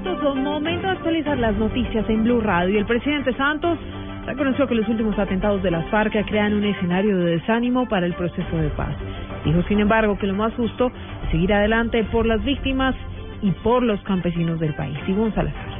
minutos, 0.00 0.36
momento 0.36 0.86
de 0.86 0.92
actualizar 0.92 1.38
las 1.38 1.54
noticias 1.56 2.08
en 2.08 2.24
Blue 2.24 2.40
Radio. 2.40 2.78
El 2.78 2.86
presidente 2.86 3.32
Santos 3.34 3.78
reconoció 4.26 4.66
que 4.66 4.74
los 4.74 4.88
últimos 4.88 5.16
atentados 5.18 5.62
de 5.62 5.70
las 5.70 5.86
FARC 5.90 6.12
crean 6.26 6.54
un 6.54 6.64
escenario 6.64 7.16
de 7.18 7.36
desánimo 7.36 7.88
para 7.88 8.06
el 8.06 8.14
proceso 8.14 8.56
de 8.56 8.70
paz. 8.70 8.94
Dijo, 9.44 9.62
sin 9.68 9.80
embargo, 9.80 10.18
que 10.18 10.26
lo 10.26 10.34
más 10.34 10.52
justo 10.54 10.90
es 11.24 11.30
seguir 11.30 11.52
adelante 11.52 12.02
por 12.04 12.26
las 12.26 12.42
víctimas 12.44 12.94
y 13.42 13.50
por 13.62 13.82
los 13.82 14.00
campesinos 14.02 14.58
del 14.58 14.74
país. 14.74 14.96
Simón 15.06 15.32
Salazar. 15.34 15.73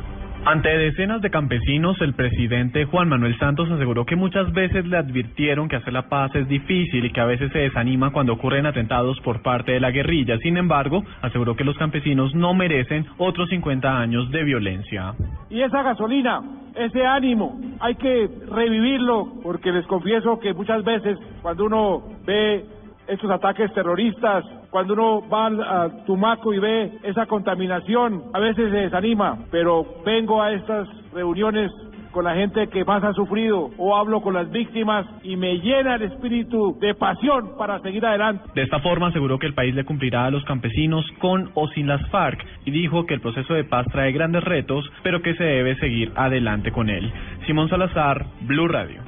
Ante 0.46 0.68
decenas 0.76 1.22
de 1.22 1.30
campesinos, 1.30 1.98
el 2.02 2.12
presidente 2.12 2.84
Juan 2.84 3.08
Manuel 3.08 3.38
Santos 3.38 3.70
aseguró 3.70 4.04
que 4.04 4.14
muchas 4.14 4.52
veces 4.52 4.84
le 4.84 4.98
advirtieron 4.98 5.70
que 5.70 5.76
hacer 5.76 5.94
la 5.94 6.10
paz 6.10 6.34
es 6.34 6.46
difícil 6.48 7.02
y 7.02 7.12
que 7.12 7.20
a 7.22 7.24
veces 7.24 7.50
se 7.50 7.60
desanima 7.60 8.12
cuando 8.12 8.34
ocurren 8.34 8.66
atentados 8.66 9.18
por 9.20 9.40
parte 9.40 9.72
de 9.72 9.80
la 9.80 9.90
guerrilla. 9.90 10.36
Sin 10.38 10.58
embargo, 10.58 11.02
aseguró 11.22 11.56
que 11.56 11.64
los 11.64 11.78
campesinos 11.78 12.34
no 12.34 12.52
merecen 12.52 13.06
otros 13.16 13.48
50 13.48 13.98
años 13.98 14.30
de 14.30 14.44
violencia. 14.44 15.14
Y 15.48 15.62
esa 15.62 15.82
gasolina, 15.82 16.42
ese 16.74 17.06
ánimo, 17.06 17.58
hay 17.80 17.94
que 17.94 18.28
revivirlo 18.46 19.26
porque 19.42 19.72
les 19.72 19.86
confieso 19.86 20.40
que 20.40 20.52
muchas 20.52 20.84
veces 20.84 21.18
cuando 21.40 21.64
uno 21.64 22.02
ve 22.26 22.66
estos 23.06 23.30
ataques 23.30 23.72
terroristas, 23.72 24.44
cuando 24.70 24.94
uno 24.94 25.28
va 25.28 25.46
a 25.46 26.04
Tumaco 26.04 26.52
y 26.52 26.58
ve 26.58 26.92
esa 27.02 27.26
contaminación, 27.26 28.24
a 28.32 28.38
veces 28.38 28.70
se 28.70 28.76
desanima, 28.76 29.38
pero 29.50 29.86
vengo 30.04 30.42
a 30.42 30.52
estas 30.52 30.88
reuniones 31.12 31.70
con 32.14 32.24
la 32.24 32.34
gente 32.34 32.68
que 32.68 32.84
más 32.84 33.02
ha 33.02 33.12
sufrido 33.12 33.70
o 33.76 33.96
hablo 33.96 34.22
con 34.22 34.34
las 34.34 34.48
víctimas 34.50 35.04
y 35.24 35.36
me 35.36 35.58
llena 35.58 35.96
el 35.96 36.02
espíritu 36.02 36.78
de 36.80 36.94
pasión 36.94 37.56
para 37.58 37.80
seguir 37.80 38.06
adelante. 38.06 38.44
De 38.54 38.62
esta 38.62 38.78
forma 38.78 39.08
aseguró 39.08 39.38
que 39.38 39.46
el 39.46 39.54
país 39.54 39.74
le 39.74 39.84
cumplirá 39.84 40.26
a 40.26 40.30
los 40.30 40.44
campesinos 40.44 41.04
con 41.18 41.50
o 41.54 41.66
sin 41.68 41.88
las 41.88 42.08
FARC 42.10 42.40
y 42.64 42.70
dijo 42.70 43.04
que 43.04 43.14
el 43.14 43.20
proceso 43.20 43.52
de 43.52 43.64
paz 43.64 43.86
trae 43.90 44.12
grandes 44.12 44.44
retos, 44.44 44.88
pero 45.02 45.22
que 45.22 45.34
se 45.34 45.44
debe 45.44 45.74
seguir 45.76 46.12
adelante 46.14 46.70
con 46.70 46.88
él. 46.88 47.12
Simón 47.46 47.68
Salazar, 47.68 48.24
Blue 48.42 48.68
Radio. 48.68 49.02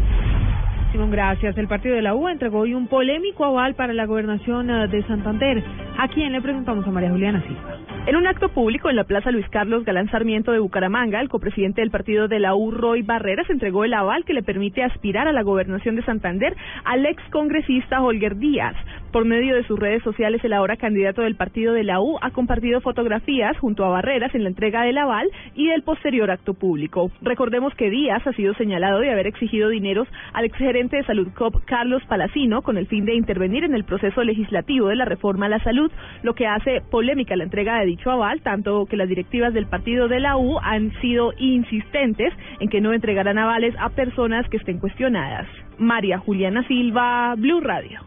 Simón, 0.93 1.11
gracias. 1.11 1.57
El 1.59 1.69
partido 1.69 1.95
de 1.97 2.03
la 2.03 2.15
U 2.15 2.29
entregó 2.29 2.61
hoy 2.61 2.75
un 2.75 2.87
polémico 2.87 3.45
aval 3.45 3.75
para 3.75 3.93
la 3.93 4.07
gobernación 4.07 4.71
eh, 4.71 4.89
de 4.89 5.03
Santander. 5.07 5.63
¿A 5.99 6.09
quién 6.09 6.33
le 6.33 6.43
preguntamos 6.43 6.87
a 6.87 6.91
María 6.91 7.11
Juliana 7.11 7.43
Silva? 7.47 7.79
En 8.07 8.17
un 8.17 8.27
acto 8.27 8.51
público 8.51 8.89
en 8.89 8.97
la 8.97 9.05
Plaza 9.05 9.31
Luis 9.33 9.49
Carlos 9.49 9.85
Galán 9.85 10.11
Sarmiento 10.11 10.53
de 10.53 10.61
Bucaramanga, 10.61 11.21
el 11.21 11.29
copresidente 11.29 11.81
del 11.81 11.91
partido 11.91 12.29
de 12.29 12.39
la 12.39 12.55
U, 12.55 12.71
Roy 12.71 13.03
Barreras, 13.03 13.51
entregó 13.51 13.85
el 13.85 13.95
aval 13.95 14.25
que 14.25 14.35
le 14.35 14.45
permite 14.45 14.85
aspirar 14.85 15.27
a 15.27 15.33
la 15.33 15.43
gobernación 15.43 15.97
de 15.97 16.05
Santander 16.05 16.55
al 16.85 17.05
ex 17.05 17.21
congresista 17.31 18.03
Holger 18.03 18.37
Díaz. 18.37 18.77
Por 19.11 19.25
medio 19.25 19.57
de 19.57 19.65
sus 19.65 19.79
redes 19.79 20.03
sociales, 20.03 20.45
el 20.45 20.53
ahora 20.53 20.77
candidato 20.77 21.23
del 21.23 21.35
partido 21.35 21.73
de 21.73 21.83
la 21.83 22.01
U 22.01 22.19
ha 22.21 22.31
compartido 22.31 22.81
fotografías 22.81 23.59
junto 23.59 23.85
a 23.85 23.89
Barreras 23.89 24.35
en 24.35 24.43
la 24.43 24.51
entrega 24.51 24.83
del 24.83 24.99
aval 24.99 25.29
y 25.55 25.67
del 25.67 25.83
posterior 25.83 26.31
acto 26.31 26.55
público. 26.55 27.11
Recordemos 27.23 27.75
que 27.75 27.91
Díaz 27.91 28.25
ha 28.27 28.35
sido 28.35 28.55
señalado 28.55 29.01
de 29.01 29.11
haber 29.11 29.27
exigido 29.27 29.71
dineros 29.71 30.07
al 30.35 30.45
exgerente 30.45 30.99
de 30.99 31.05
Salud 31.05 31.29
COP, 31.35 31.65
Carlos 31.65 32.05
Palacino, 32.05 32.63
con 32.63 32.77
el 32.77 32.87
fin 32.87 33.05
de 33.05 33.15
intervenir 33.15 33.65
en 33.65 33.75
el 33.75 33.85
proceso 33.85 34.23
legislativo 34.23 34.89
de 34.89 34.97
la 34.97 35.07
reforma 35.07 35.47
a 35.47 35.49
la 35.49 35.59
salud, 35.61 35.86
lo 36.23 36.35
que 36.35 36.47
hace 36.47 36.83
polémica 36.91 37.37
la 37.37 37.45
entrega 37.45 37.79
de 37.79 37.87
dicho 37.87 38.11
aval, 38.11 38.41
tanto 38.43 38.87
que 38.87 38.97
las 38.97 39.09
directivas 39.09 39.55
del 39.55 39.67
partido 39.67 40.09
de 40.09 40.21
la 40.21 40.37
U 40.37 40.59
han 40.63 40.93
sido 41.01 41.33
insistentes 41.39 42.33
en 42.61 42.69
que 42.69 42.81
no 42.81 42.93
entregarán 42.93 43.39
avales 43.39 43.75
a 43.79 43.91
personas 43.91 44.49
que 44.49 44.57
estén 44.57 44.79
cuestionadas. 44.79 45.47
María 45.79 46.19
Juliana 46.19 46.67
Silva, 46.67 47.35
Blue 47.37 47.61
Radio. 47.61 48.01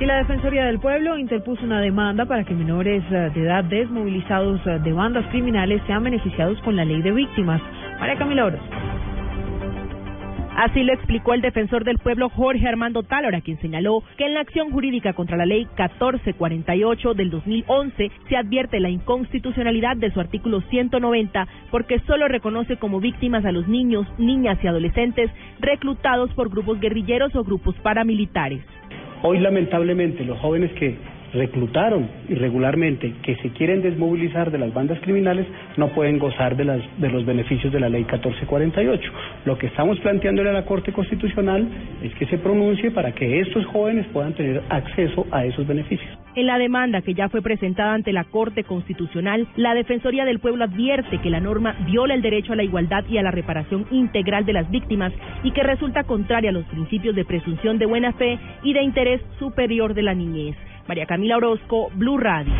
Y 0.00 0.06
la 0.06 0.16
Defensoría 0.16 0.64
del 0.64 0.80
Pueblo 0.80 1.16
interpuso 1.16 1.62
una 1.64 1.80
demanda 1.80 2.24
para 2.26 2.42
que 2.44 2.52
menores 2.52 3.02
eh, 3.12 3.30
de 3.32 3.42
edad 3.42 3.62
desmovilizados 3.62 4.60
eh, 4.66 4.80
de 4.80 4.92
bandas 4.92 5.24
criminales 5.28 5.80
sean 5.86 6.02
beneficiados 6.02 6.60
con 6.62 6.74
la 6.74 6.84
ley 6.84 7.00
de 7.00 7.12
víctimas. 7.12 7.62
María 8.00 8.16
Camila 8.16 8.46
Orozco. 8.46 8.83
Así 10.56 10.84
lo 10.84 10.92
explicó 10.92 11.34
el 11.34 11.40
defensor 11.40 11.82
del 11.82 11.98
pueblo 11.98 12.28
Jorge 12.28 12.68
Armando 12.68 13.02
Talora, 13.02 13.40
quien 13.40 13.60
señaló 13.60 14.04
que 14.16 14.24
en 14.24 14.34
la 14.34 14.40
acción 14.40 14.70
jurídica 14.70 15.12
contra 15.12 15.36
la 15.36 15.46
ley 15.46 15.64
1448 15.64 17.14
del 17.14 17.30
2011 17.30 18.10
se 18.28 18.36
advierte 18.36 18.78
la 18.78 18.88
inconstitucionalidad 18.88 19.96
de 19.96 20.12
su 20.12 20.20
artículo 20.20 20.60
190 20.60 21.48
porque 21.72 21.98
solo 22.06 22.28
reconoce 22.28 22.76
como 22.76 23.00
víctimas 23.00 23.44
a 23.44 23.50
los 23.50 23.66
niños, 23.66 24.06
niñas 24.16 24.58
y 24.62 24.68
adolescentes 24.68 25.28
reclutados 25.58 26.32
por 26.34 26.50
grupos 26.50 26.78
guerrilleros 26.78 27.34
o 27.34 27.42
grupos 27.42 27.74
paramilitares. 27.82 28.62
Hoy 29.22 29.40
lamentablemente 29.40 30.24
los 30.24 30.38
jóvenes 30.38 30.70
que 30.74 30.96
reclutaron 31.34 32.08
irregularmente, 32.28 33.12
que 33.22 33.36
se 33.36 33.50
quieren 33.50 33.82
desmovilizar 33.82 34.50
de 34.50 34.58
las 34.58 34.72
bandas 34.72 34.98
criminales, 35.00 35.46
no 35.76 35.88
pueden 35.88 36.18
gozar 36.18 36.56
de, 36.56 36.64
las, 36.64 36.80
de 36.98 37.10
los 37.10 37.26
beneficios 37.26 37.72
de 37.72 37.80
la 37.80 37.88
ley 37.88 38.02
1448. 38.02 39.12
Lo 39.44 39.58
que 39.58 39.66
estamos 39.66 39.98
planteando 40.00 40.42
en 40.42 40.52
la 40.52 40.64
Corte 40.64 40.92
Constitucional 40.92 41.66
es 42.02 42.14
que 42.14 42.26
se 42.26 42.38
pronuncie 42.38 42.90
para 42.90 43.12
que 43.12 43.40
estos 43.40 43.66
jóvenes 43.66 44.06
puedan 44.12 44.32
tener 44.34 44.62
acceso 44.68 45.26
a 45.30 45.44
esos 45.44 45.66
beneficios. 45.66 46.18
En 46.36 46.46
la 46.46 46.58
demanda 46.58 47.00
que 47.00 47.14
ya 47.14 47.28
fue 47.28 47.42
presentada 47.42 47.94
ante 47.94 48.12
la 48.12 48.24
Corte 48.24 48.64
Constitucional, 48.64 49.46
la 49.54 49.72
Defensoría 49.72 50.24
del 50.24 50.40
Pueblo 50.40 50.64
advierte 50.64 51.18
que 51.18 51.30
la 51.30 51.38
norma 51.38 51.76
viola 51.86 52.14
el 52.14 52.22
derecho 52.22 52.52
a 52.52 52.56
la 52.56 52.64
igualdad 52.64 53.04
y 53.08 53.18
a 53.18 53.22
la 53.22 53.30
reparación 53.30 53.86
integral 53.92 54.44
de 54.44 54.52
las 54.52 54.68
víctimas 54.68 55.12
y 55.44 55.52
que 55.52 55.62
resulta 55.62 56.02
contraria 56.02 56.50
a 56.50 56.52
los 56.52 56.64
principios 56.64 57.14
de 57.14 57.24
presunción 57.24 57.78
de 57.78 57.86
buena 57.86 58.12
fe 58.14 58.38
y 58.64 58.72
de 58.72 58.82
interés 58.82 59.20
superior 59.38 59.94
de 59.94 60.02
la 60.02 60.14
niñez. 60.14 60.56
María 60.88 61.06
Camila 61.06 61.36
Orozco, 61.36 61.90
Blue 61.94 62.18
Radio. 62.18 62.52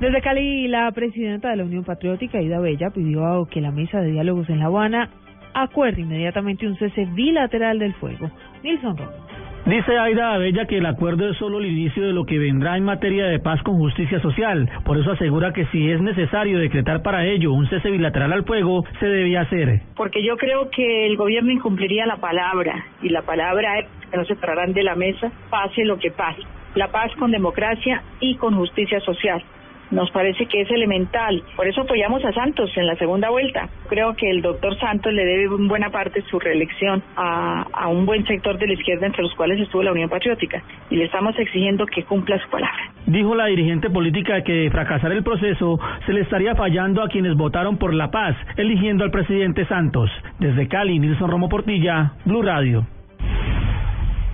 Desde 0.00 0.20
Cali, 0.20 0.68
la 0.68 0.90
presidenta 0.92 1.50
de 1.50 1.56
la 1.56 1.64
Unión 1.64 1.84
Patriótica, 1.84 2.40
Ida 2.40 2.60
Bella, 2.60 2.90
pidió 2.90 3.46
que 3.50 3.60
la 3.60 3.70
mesa 3.70 4.00
de 4.00 4.10
diálogos 4.10 4.48
en 4.50 4.58
La 4.58 4.66
Habana 4.66 5.08
acuerde 5.54 6.02
inmediatamente 6.02 6.66
un 6.66 6.76
cese 6.76 7.06
bilateral 7.14 7.78
del 7.78 7.94
fuego. 7.94 8.30
Nilson 8.62 8.96
Romo. 8.96 9.24
Dice 9.66 9.96
Aida 9.96 10.34
Abella 10.34 10.66
que 10.66 10.76
el 10.76 10.84
acuerdo 10.84 11.30
es 11.30 11.38
solo 11.38 11.58
el 11.58 11.64
inicio 11.64 12.02
de 12.02 12.12
lo 12.12 12.26
que 12.26 12.38
vendrá 12.38 12.76
en 12.76 12.84
materia 12.84 13.24
de 13.24 13.38
paz 13.38 13.62
con 13.62 13.78
justicia 13.78 14.20
social. 14.20 14.68
Por 14.84 14.98
eso 14.98 15.12
asegura 15.12 15.54
que 15.54 15.64
si 15.66 15.90
es 15.90 16.02
necesario 16.02 16.58
decretar 16.58 17.00
para 17.02 17.24
ello 17.24 17.50
un 17.50 17.66
cese 17.70 17.90
bilateral 17.90 18.34
al 18.34 18.44
fuego, 18.44 18.84
se 19.00 19.06
debía 19.06 19.40
hacer. 19.40 19.80
Porque 19.96 20.22
yo 20.22 20.36
creo 20.36 20.68
que 20.68 21.06
el 21.06 21.16
gobierno 21.16 21.50
incumpliría 21.50 22.04
la 22.04 22.16
palabra 22.16 22.74
y 23.00 23.08
la 23.08 23.22
palabra 23.22 23.78
es 23.78 23.86
que 24.10 24.18
no 24.18 24.26
se 24.26 24.36
pararán 24.36 24.74
de 24.74 24.82
la 24.82 24.96
mesa, 24.96 25.32
pase 25.48 25.82
lo 25.86 25.98
que 25.98 26.10
pase. 26.10 26.42
La 26.74 26.88
paz 26.88 27.12
con 27.18 27.30
democracia 27.30 28.02
y 28.20 28.36
con 28.36 28.54
justicia 28.56 29.00
social 29.00 29.42
nos 29.90 30.10
parece 30.10 30.46
que 30.46 30.62
es 30.62 30.70
elemental. 30.70 31.42
Por 31.56 31.66
eso 31.66 31.82
apoyamos 31.82 32.24
a 32.24 32.32
Santos 32.32 32.70
en 32.76 32.86
la 32.86 32.96
segunda 32.96 33.30
vuelta. 33.30 33.68
Creo 33.88 34.14
que 34.14 34.30
el 34.30 34.42
doctor 34.42 34.78
Santos 34.78 35.12
le 35.12 35.24
debe 35.24 35.44
en 35.44 35.68
buena 35.68 35.90
parte 35.90 36.22
su 36.22 36.38
reelección 36.38 37.02
a, 37.16 37.66
a 37.72 37.88
un 37.88 38.06
buen 38.06 38.26
sector 38.26 38.58
de 38.58 38.66
la 38.66 38.72
izquierda, 38.74 39.06
entre 39.06 39.22
los 39.22 39.34
cuales 39.34 39.60
estuvo 39.60 39.82
la 39.82 39.92
Unión 39.92 40.08
Patriótica, 40.08 40.62
y 40.90 40.96
le 40.96 41.04
estamos 41.04 41.38
exigiendo 41.38 41.86
que 41.86 42.02
cumpla 42.04 42.38
su 42.42 42.50
palabra. 42.50 42.92
Dijo 43.06 43.34
la 43.34 43.46
dirigente 43.46 43.90
política 43.90 44.42
que 44.42 44.68
fracasar 44.70 45.12
el 45.12 45.22
proceso 45.22 45.78
se 46.06 46.12
le 46.12 46.22
estaría 46.22 46.54
fallando 46.54 47.02
a 47.02 47.08
quienes 47.08 47.36
votaron 47.36 47.76
por 47.76 47.94
la 47.94 48.10
paz, 48.10 48.36
eligiendo 48.56 49.04
al 49.04 49.10
presidente 49.10 49.66
Santos. 49.66 50.10
Desde 50.38 50.68
Cali, 50.68 50.98
Nilson 50.98 51.30
Romo 51.30 51.48
Portilla, 51.48 52.12
Blue 52.24 52.42
Radio. 52.42 52.86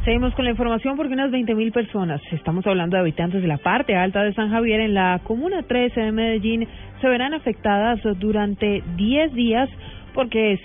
Seguimos 0.04 0.34
con 0.34 0.46
la 0.46 0.52
información 0.52 0.96
porque 0.96 1.12
unas 1.12 1.30
20.000 1.30 1.72
personas, 1.72 2.22
estamos 2.32 2.66
hablando 2.66 2.96
de 2.96 3.02
habitantes 3.02 3.42
de 3.42 3.48
la 3.48 3.58
parte 3.58 3.94
alta 3.96 4.22
de 4.22 4.32
San 4.32 4.48
Javier, 4.48 4.80
en 4.80 4.94
la 4.94 5.20
Comuna 5.24 5.62
13 5.62 6.00
de 6.00 6.12
Medellín, 6.12 6.66
se 7.02 7.06
verán 7.06 7.34
afectadas 7.34 8.00
durante 8.18 8.82
10 8.96 9.34
días 9.34 9.68
porque 10.14 10.58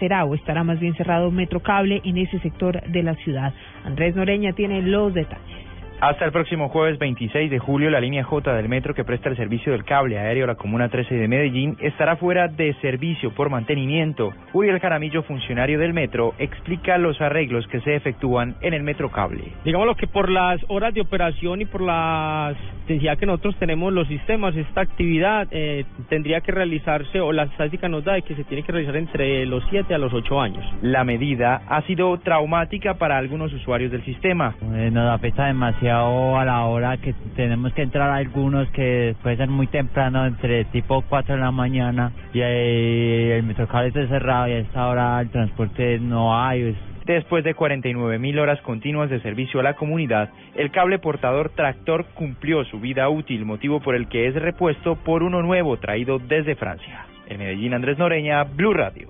será 0.00 0.24
o 0.24 0.34
estará 0.34 0.64
más 0.64 0.80
bien 0.80 0.96
cerrado 0.96 1.30
Metrocable 1.30 2.02
en 2.04 2.18
ese 2.18 2.40
sector 2.40 2.82
de 2.82 3.02
la 3.04 3.14
ciudad. 3.14 3.54
Andrés 3.84 4.16
Noreña 4.16 4.54
tiene 4.54 4.82
los 4.82 5.14
detalles. 5.14 5.69
Hasta 6.00 6.24
el 6.24 6.32
próximo 6.32 6.70
jueves 6.70 6.98
26 6.98 7.50
de 7.50 7.58
julio, 7.58 7.90
la 7.90 8.00
línea 8.00 8.24
J 8.24 8.54
del 8.54 8.70
metro 8.70 8.94
que 8.94 9.04
presta 9.04 9.28
el 9.28 9.36
servicio 9.36 9.72
del 9.72 9.84
cable 9.84 10.18
aéreo 10.18 10.44
a 10.44 10.46
la 10.46 10.54
Comuna 10.54 10.88
13 10.88 11.14
de 11.14 11.28
Medellín 11.28 11.76
estará 11.78 12.16
fuera 12.16 12.48
de 12.48 12.72
servicio 12.80 13.34
por 13.34 13.50
mantenimiento. 13.50 14.32
Uriel 14.54 14.80
Jaramillo, 14.80 15.22
funcionario 15.24 15.78
del 15.78 15.92
metro, 15.92 16.32
explica 16.38 16.96
los 16.96 17.20
arreglos 17.20 17.66
que 17.66 17.82
se 17.82 17.96
efectúan 17.96 18.54
en 18.62 18.72
el 18.72 18.82
metro 18.82 19.10
cable. 19.10 19.52
Digamos 19.62 19.94
que 19.98 20.06
por 20.06 20.30
las 20.30 20.58
horas 20.68 20.94
de 20.94 21.02
operación 21.02 21.60
y 21.60 21.66
por 21.66 21.82
la 21.82 22.54
densidad 22.88 23.18
que 23.18 23.26
nosotros 23.26 23.56
tenemos 23.58 23.92
los 23.92 24.08
sistemas, 24.08 24.56
esta 24.56 24.80
actividad 24.80 25.48
eh, 25.50 25.84
tendría 26.08 26.40
que 26.40 26.50
realizarse, 26.50 27.20
o 27.20 27.30
la 27.30 27.42
estadística 27.42 27.90
nos 27.90 28.04
da 28.04 28.14
de 28.14 28.22
que 28.22 28.34
se 28.36 28.44
tiene 28.44 28.62
que 28.62 28.72
realizar 28.72 28.96
entre 28.96 29.44
los 29.44 29.62
7 29.68 29.94
a 29.94 29.98
los 29.98 30.14
8 30.14 30.40
años. 30.40 30.64
La 30.80 31.04
medida 31.04 31.60
ha 31.68 31.82
sido 31.82 32.18
traumática 32.20 32.94
para 32.94 33.18
algunos 33.18 33.52
usuarios 33.52 33.92
del 33.92 34.02
sistema. 34.06 34.54
Eh, 34.74 34.90
nos 34.90 35.10
afecta 35.12 35.44
demasiado 35.44 35.89
a 35.90 36.44
la 36.44 36.64
hora 36.64 36.96
que 36.98 37.14
tenemos 37.36 37.72
que 37.74 37.82
entrar 37.82 38.10
algunos 38.10 38.68
que 38.70 39.14
puede 39.22 39.36
ser 39.36 39.48
muy 39.48 39.66
temprano, 39.66 40.26
entre 40.26 40.64
tipo 40.66 41.02
4 41.02 41.34
de 41.34 41.40
la 41.40 41.50
mañana, 41.50 42.12
y 42.32 42.40
el 42.40 43.42
metrocable 43.42 43.88
está 43.88 44.06
cerrado 44.06 44.48
y 44.48 44.52
a 44.52 44.58
esta 44.58 44.86
hora 44.86 45.20
el 45.20 45.30
transporte 45.30 45.98
no 45.98 46.38
hay. 46.38 46.76
Después 47.06 47.42
de 47.42 47.54
49 47.54 48.18
mil 48.18 48.38
horas 48.38 48.60
continuas 48.62 49.10
de 49.10 49.20
servicio 49.20 49.60
a 49.60 49.64
la 49.64 49.74
comunidad, 49.74 50.30
el 50.54 50.70
cable 50.70 50.98
portador 50.98 51.50
tractor 51.50 52.06
cumplió 52.14 52.64
su 52.64 52.78
vida 52.78 53.08
útil, 53.08 53.44
motivo 53.44 53.80
por 53.80 53.94
el 53.94 54.08
que 54.08 54.28
es 54.28 54.34
repuesto 54.34 54.96
por 54.96 55.22
uno 55.22 55.42
nuevo 55.42 55.76
traído 55.78 56.18
desde 56.18 56.54
Francia. 56.54 57.06
En 57.26 57.38
Medellín, 57.38 57.74
Andrés 57.74 57.98
Noreña, 57.98 58.44
Blue 58.44 58.74
Radio. 58.74 59.09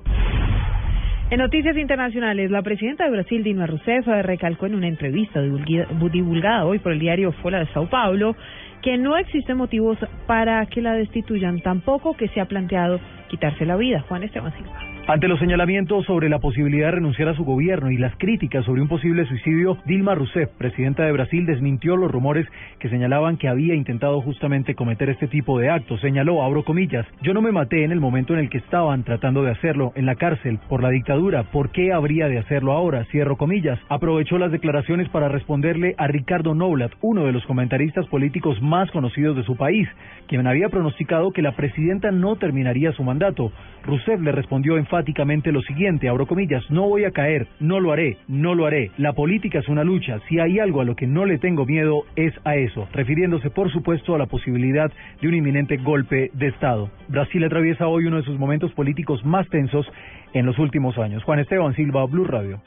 En 1.30 1.38
noticias 1.38 1.76
internacionales, 1.76 2.50
la 2.50 2.60
presidenta 2.60 3.04
de 3.04 3.12
Brasil, 3.12 3.44
Dilma 3.44 3.64
Rousseff, 3.64 4.04
recalcó 4.04 4.66
en 4.66 4.74
una 4.74 4.88
entrevista 4.88 5.40
divulgada 5.40 6.64
hoy 6.64 6.80
por 6.80 6.90
el 6.90 6.98
diario 6.98 7.30
Folha 7.30 7.60
de 7.60 7.66
Sao 7.66 7.88
Paulo 7.88 8.34
que 8.82 8.98
no 8.98 9.16
existen 9.16 9.56
motivos 9.56 9.96
para 10.26 10.66
que 10.66 10.82
la 10.82 10.94
destituyan, 10.94 11.60
tampoco 11.60 12.16
que 12.16 12.26
se 12.28 12.40
ha 12.40 12.46
planteado 12.46 12.98
quitarse 13.28 13.64
la 13.64 13.76
vida. 13.76 14.00
Juan 14.08 14.24
Esteban 14.24 14.52
Silva. 14.56 14.89
Ante 15.12 15.26
los 15.26 15.40
señalamientos 15.40 16.06
sobre 16.06 16.28
la 16.28 16.38
posibilidad 16.38 16.86
de 16.86 16.92
renunciar 16.92 17.30
a 17.30 17.34
su 17.34 17.44
gobierno 17.44 17.90
y 17.90 17.96
las 17.96 18.14
críticas 18.14 18.64
sobre 18.64 18.80
un 18.80 18.86
posible 18.86 19.26
suicidio, 19.26 19.76
Dilma 19.84 20.14
Rousseff, 20.14 20.50
presidenta 20.56 21.02
de 21.02 21.10
Brasil, 21.10 21.46
desmintió 21.46 21.96
los 21.96 22.12
rumores 22.12 22.46
que 22.78 22.88
señalaban 22.88 23.36
que 23.36 23.48
había 23.48 23.74
intentado 23.74 24.20
justamente 24.20 24.76
cometer 24.76 25.10
este 25.10 25.26
tipo 25.26 25.58
de 25.58 25.68
actos. 25.68 26.00
Señaló, 26.00 26.44
abro 26.44 26.62
comillas, 26.62 27.04
yo 27.22 27.34
no 27.34 27.42
me 27.42 27.50
maté 27.50 27.82
en 27.82 27.90
el 27.90 27.98
momento 27.98 28.34
en 28.34 28.38
el 28.38 28.50
que 28.50 28.58
estaban 28.58 29.02
tratando 29.02 29.42
de 29.42 29.50
hacerlo, 29.50 29.90
en 29.96 30.06
la 30.06 30.14
cárcel, 30.14 30.60
por 30.68 30.80
la 30.80 30.90
dictadura. 30.90 31.42
¿Por 31.42 31.72
qué 31.72 31.92
habría 31.92 32.28
de 32.28 32.38
hacerlo 32.38 32.70
ahora? 32.70 33.04
Cierro 33.06 33.36
comillas. 33.36 33.80
Aprovechó 33.88 34.38
las 34.38 34.52
declaraciones 34.52 35.08
para 35.08 35.28
responderle 35.28 35.96
a 35.98 36.06
Ricardo 36.06 36.54
Noblat, 36.54 36.92
uno 37.00 37.24
de 37.24 37.32
los 37.32 37.44
comentaristas 37.46 38.06
políticos 38.06 38.62
más 38.62 38.88
conocidos 38.92 39.36
de 39.36 39.42
su 39.42 39.56
país, 39.56 39.88
quien 40.28 40.46
había 40.46 40.68
pronosticado 40.68 41.32
que 41.32 41.42
la 41.42 41.56
presidenta 41.56 42.12
no 42.12 42.36
terminaría 42.36 42.92
su 42.92 43.02
mandato. 43.02 43.50
Rousseff 43.82 44.20
le 44.20 44.30
respondió 44.30 44.78
en 44.78 44.86
enfáticamente 45.00 45.50
lo 45.50 45.62
siguiente, 45.62 46.10
abro 46.10 46.26
comillas, 46.26 46.62
no 46.70 46.86
voy 46.86 47.04
a 47.04 47.10
caer, 47.10 47.46
no 47.58 47.80
lo 47.80 47.90
haré, 47.92 48.18
no 48.28 48.54
lo 48.54 48.66
haré. 48.66 48.90
La 48.98 49.14
política 49.14 49.60
es 49.60 49.68
una 49.68 49.82
lucha, 49.82 50.18
si 50.28 50.38
hay 50.38 50.58
algo 50.58 50.82
a 50.82 50.84
lo 50.84 50.94
que 50.94 51.06
no 51.06 51.24
le 51.24 51.38
tengo 51.38 51.64
miedo 51.64 52.04
es 52.16 52.34
a 52.44 52.56
eso, 52.56 52.86
refiriéndose 52.92 53.48
por 53.48 53.72
supuesto 53.72 54.14
a 54.14 54.18
la 54.18 54.26
posibilidad 54.26 54.92
de 55.22 55.28
un 55.28 55.34
inminente 55.34 55.78
golpe 55.78 56.30
de 56.34 56.48
Estado. 56.48 56.90
Brasil 57.08 57.42
atraviesa 57.44 57.86
hoy 57.86 58.04
uno 58.04 58.18
de 58.18 58.24
sus 58.24 58.38
momentos 58.38 58.72
políticos 58.72 59.24
más 59.24 59.48
tensos 59.48 59.90
en 60.34 60.44
los 60.44 60.58
últimos 60.58 60.98
años. 60.98 61.24
Juan 61.24 61.38
Esteban 61.38 61.74
Silva, 61.74 62.04
Blue 62.04 62.24
Radio. 62.24 62.60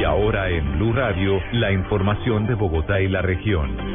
Y 0.00 0.02
ahora 0.02 0.50
en 0.50 0.78
Blue 0.78 0.92
Radio, 0.92 1.40
la 1.52 1.70
información 1.70 2.48
de 2.48 2.54
Bogotá 2.54 3.00
y 3.00 3.06
la 3.06 3.22
región. 3.22 3.93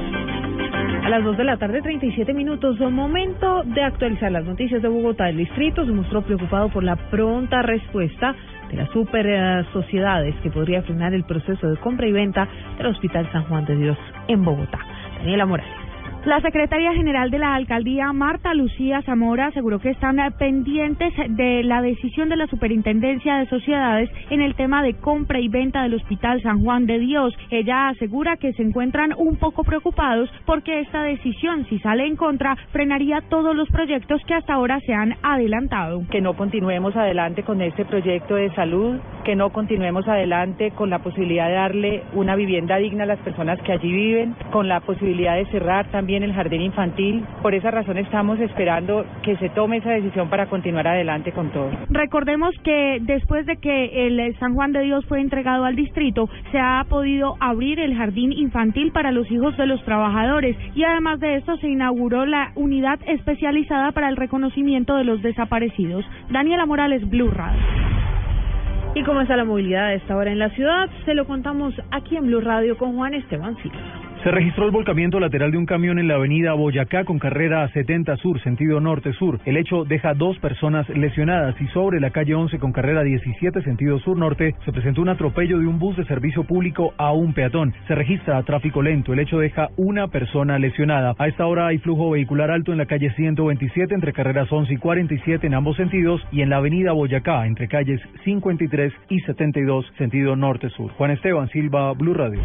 A 1.03 1.09
las 1.09 1.23
2 1.23 1.37
de 1.37 1.43
la 1.43 1.57
tarde, 1.57 1.81
37 1.81 2.33
minutos, 2.33 2.79
momento 2.79 3.63
de 3.63 3.81
actualizar 3.81 4.31
las 4.31 4.45
noticias 4.45 4.81
de 4.81 4.87
Bogotá. 4.87 5.29
El 5.29 5.37
distrito 5.37 5.85
se 5.85 5.91
mostró 5.91 6.21
preocupado 6.21 6.69
por 6.69 6.83
la 6.83 6.95
pronta 6.95 7.61
respuesta 7.61 8.35
de 8.69 8.77
las 8.77 8.89
super 8.91 9.25
eh, 9.25 9.65
sociedades 9.73 10.35
que 10.43 10.51
podría 10.51 10.83
frenar 10.83 11.13
el 11.13 11.23
proceso 11.23 11.67
de 11.67 11.77
compra 11.77 12.07
y 12.07 12.11
venta 12.11 12.47
del 12.77 12.87
Hospital 12.87 13.31
San 13.31 13.43
Juan 13.45 13.65
de 13.65 13.75
Dios 13.75 13.97
en 14.27 14.43
Bogotá. 14.43 14.79
Daniela 15.19 15.45
Morales. 15.45 15.78
La 16.25 16.41
secretaria 16.41 16.93
general 16.93 17.31
de 17.31 17.39
la 17.39 17.55
alcaldía, 17.55 18.11
Marta 18.11 18.53
Lucía 18.53 19.01
Zamora, 19.03 19.47
aseguró 19.47 19.79
que 19.79 19.91
están 19.91 20.17
pendientes 20.37 21.13
de 21.29 21.63
la 21.63 21.81
decisión 21.81 22.27
de 22.27 22.35
la 22.35 22.45
Superintendencia 22.47 23.37
de 23.37 23.47
Sociedades 23.47 24.09
en 24.29 24.41
el 24.41 24.53
tema 24.55 24.83
de 24.83 24.95
compra 24.95 25.39
y 25.39 25.47
venta 25.47 25.81
del 25.83 25.93
Hospital 25.93 26.41
San 26.41 26.61
Juan 26.61 26.85
de 26.87 26.99
Dios. 26.99 27.33
Ella 27.49 27.87
asegura 27.87 28.35
que 28.35 28.51
se 28.51 28.63
encuentran 28.63 29.13
un 29.17 29.37
poco 29.37 29.63
preocupados 29.63 30.29
porque 30.45 30.81
esta 30.81 31.03
decisión, 31.03 31.65
si 31.69 31.79
sale 31.79 32.05
en 32.05 32.17
contra, 32.17 32.57
frenaría 32.73 33.21
todos 33.29 33.55
los 33.55 33.69
proyectos 33.69 34.21
que 34.27 34.33
hasta 34.33 34.55
ahora 34.55 34.81
se 34.81 34.93
han 34.93 35.15
adelantado. 35.23 36.01
Que 36.11 36.19
no 36.19 36.35
continuemos 36.35 36.97
adelante 36.97 37.43
con 37.43 37.61
este 37.61 37.85
proyecto 37.85 38.35
de 38.35 38.53
salud, 38.55 38.97
que 39.23 39.37
no 39.37 39.51
continuemos 39.51 40.05
adelante 40.05 40.71
con 40.71 40.89
la 40.89 40.99
posibilidad 40.99 41.47
de 41.47 41.53
darle 41.53 42.03
una 42.13 42.35
vivienda 42.35 42.75
digna 42.75 43.05
a 43.05 43.07
las 43.07 43.19
personas 43.19 43.57
que 43.61 43.71
allí 43.71 43.89
viven, 43.89 44.35
con 44.51 44.67
la 44.67 44.81
posibilidad 44.81 45.37
de 45.37 45.45
cerrar 45.45 45.89
también 45.91 46.08
en 46.15 46.23
el 46.23 46.33
jardín 46.33 46.61
infantil. 46.61 47.25
Por 47.41 47.53
esa 47.55 47.71
razón 47.71 47.97
estamos 47.97 48.39
esperando 48.39 49.05
que 49.23 49.35
se 49.37 49.49
tome 49.49 49.77
esa 49.77 49.91
decisión 49.91 50.29
para 50.29 50.47
continuar 50.47 50.87
adelante 50.87 51.31
con 51.31 51.51
todo. 51.51 51.69
Recordemos 51.89 52.55
que 52.63 52.99
después 53.01 53.45
de 53.45 53.57
que 53.57 54.07
el 54.07 54.37
San 54.39 54.55
Juan 54.55 54.71
de 54.71 54.81
Dios 54.81 55.05
fue 55.05 55.21
entregado 55.21 55.65
al 55.65 55.75
distrito, 55.75 56.29
se 56.51 56.59
ha 56.59 56.85
podido 56.89 57.35
abrir 57.39 57.79
el 57.79 57.95
jardín 57.95 58.31
infantil 58.31 58.91
para 58.91 59.11
los 59.11 59.29
hijos 59.31 59.55
de 59.57 59.65
los 59.65 59.83
trabajadores 59.83 60.55
y 60.75 60.83
además 60.83 61.19
de 61.19 61.35
esto 61.35 61.57
se 61.57 61.67
inauguró 61.67 62.25
la 62.25 62.51
unidad 62.55 62.99
especializada 63.07 63.91
para 63.91 64.09
el 64.09 64.15
reconocimiento 64.15 64.95
de 64.95 65.03
los 65.03 65.21
desaparecidos. 65.21 66.05
Daniela 66.29 66.65
Morales, 66.65 67.07
Blue 67.09 67.31
Radio. 67.31 67.59
¿Y 68.95 69.03
cómo 69.03 69.21
está 69.21 69.37
la 69.37 69.45
movilidad 69.45 69.85
a 69.85 69.93
esta 69.93 70.15
hora 70.15 70.31
en 70.31 70.39
la 70.39 70.49
ciudad? 70.49 70.89
Se 71.05 71.13
lo 71.13 71.25
contamos 71.25 71.73
aquí 71.91 72.17
en 72.17 72.25
Blue 72.25 72.41
Radio 72.41 72.77
con 72.77 72.95
Juan 72.95 73.13
Esteban 73.13 73.55
Silva. 73.57 74.08
Se 74.23 74.31
registró 74.31 74.65
el 74.65 74.71
volcamiento 74.71 75.17
lateral 75.17 75.51
de 75.51 75.57
un 75.57 75.65
camión 75.65 75.97
en 75.97 76.09
la 76.09 76.15
avenida 76.15 76.51
Boyacá 76.51 77.05
con 77.05 77.19
carrera 77.19 77.65
70 77.69 78.17
Sur, 78.17 78.41
sentido 78.41 78.81
norte-sur. 78.81 79.39
El 79.45 79.55
hecho 79.55 79.85
deja 79.85 80.13
dos 80.13 80.37
personas 80.39 80.89
lesionadas 80.89 81.55
y 81.61 81.67
sobre 81.67 82.01
la 82.01 82.09
calle 82.09 82.35
11 82.35 82.59
con 82.59 82.73
carrera 82.73 83.03
17, 83.03 83.61
sentido 83.61 83.97
sur-norte, 83.99 84.55
se 84.65 84.73
presentó 84.73 85.01
un 85.01 85.07
atropello 85.07 85.57
de 85.59 85.67
un 85.67 85.79
bus 85.79 85.95
de 85.95 86.03
servicio 86.03 86.43
público 86.43 86.93
a 86.97 87.13
un 87.13 87.33
peatón. 87.33 87.73
Se 87.87 87.95
registra 87.95 88.43
tráfico 88.43 88.81
lento. 88.81 89.13
El 89.13 89.19
hecho 89.19 89.39
deja 89.39 89.69
una 89.77 90.09
persona 90.09 90.59
lesionada. 90.59 91.15
A 91.17 91.29
esta 91.29 91.45
hora 91.45 91.67
hay 91.67 91.77
flujo 91.77 92.09
vehicular 92.09 92.51
alto 92.51 92.73
en 92.73 92.77
la 92.77 92.87
calle 92.87 93.11
127 93.11 93.95
entre 93.95 94.11
carreras 94.11 94.51
11 94.51 94.73
y 94.73 94.77
47 94.77 95.47
en 95.47 95.53
ambos 95.53 95.77
sentidos 95.77 96.21
y 96.33 96.41
en 96.41 96.49
la 96.49 96.57
avenida 96.57 96.91
Boyacá 96.91 97.47
entre 97.47 97.69
calles 97.69 98.01
53 98.25 98.91
y 99.07 99.21
72, 99.21 99.85
sentido 99.97 100.35
norte-sur. 100.35 100.91
Juan 100.91 101.11
Esteban 101.11 101.47
Silva, 101.47 101.93
Blue 101.93 102.13
Radio. 102.13 102.41